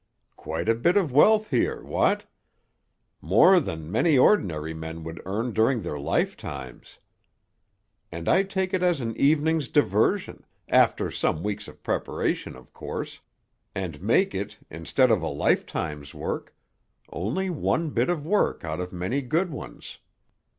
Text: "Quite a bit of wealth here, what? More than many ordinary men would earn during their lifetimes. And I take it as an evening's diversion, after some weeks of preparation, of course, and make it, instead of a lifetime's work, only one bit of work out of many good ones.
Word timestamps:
"Quite 0.35 0.67
a 0.67 0.73
bit 0.73 0.97
of 0.97 1.11
wealth 1.11 1.51
here, 1.51 1.83
what? 1.83 2.23
More 3.21 3.59
than 3.59 3.91
many 3.91 4.17
ordinary 4.17 4.73
men 4.73 5.03
would 5.03 5.21
earn 5.27 5.53
during 5.53 5.83
their 5.83 5.99
lifetimes. 5.99 6.97
And 8.11 8.27
I 8.27 8.41
take 8.41 8.73
it 8.73 8.81
as 8.81 8.99
an 8.99 9.15
evening's 9.15 9.69
diversion, 9.69 10.43
after 10.67 11.11
some 11.11 11.43
weeks 11.43 11.67
of 11.67 11.83
preparation, 11.83 12.55
of 12.55 12.73
course, 12.73 13.19
and 13.75 14.01
make 14.01 14.33
it, 14.33 14.57
instead 14.71 15.11
of 15.11 15.21
a 15.21 15.27
lifetime's 15.27 16.15
work, 16.15 16.55
only 17.11 17.51
one 17.51 17.91
bit 17.91 18.09
of 18.09 18.25
work 18.25 18.63
out 18.65 18.79
of 18.79 18.91
many 18.91 19.21
good 19.21 19.51
ones. 19.51 19.99